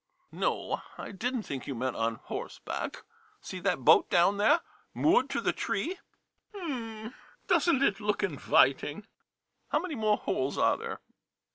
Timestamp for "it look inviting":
7.83-9.05